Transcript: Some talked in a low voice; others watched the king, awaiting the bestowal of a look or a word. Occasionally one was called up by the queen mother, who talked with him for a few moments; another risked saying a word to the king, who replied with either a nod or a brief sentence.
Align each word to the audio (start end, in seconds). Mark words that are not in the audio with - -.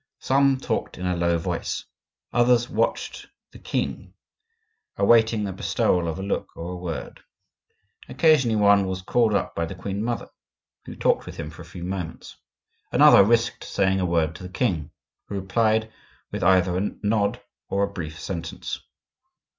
Some 0.17 0.57
talked 0.57 0.97
in 0.97 1.05
a 1.05 1.15
low 1.15 1.37
voice; 1.37 1.85
others 2.33 2.67
watched 2.67 3.27
the 3.51 3.59
king, 3.59 4.15
awaiting 4.97 5.43
the 5.43 5.53
bestowal 5.53 6.07
of 6.07 6.17
a 6.17 6.23
look 6.23 6.57
or 6.57 6.71
a 6.71 6.75
word. 6.75 7.21
Occasionally 8.09 8.55
one 8.55 8.87
was 8.87 9.03
called 9.03 9.35
up 9.35 9.53
by 9.53 9.65
the 9.67 9.75
queen 9.75 10.03
mother, 10.03 10.27
who 10.85 10.95
talked 10.95 11.27
with 11.27 11.37
him 11.37 11.51
for 11.51 11.61
a 11.61 11.65
few 11.65 11.83
moments; 11.83 12.35
another 12.91 13.23
risked 13.23 13.63
saying 13.63 13.99
a 13.99 14.05
word 14.07 14.33
to 14.37 14.41
the 14.41 14.49
king, 14.49 14.89
who 15.27 15.35
replied 15.35 15.93
with 16.31 16.41
either 16.43 16.75
a 16.79 16.91
nod 17.03 17.39
or 17.69 17.83
a 17.83 17.93
brief 17.93 18.19
sentence. 18.19 18.79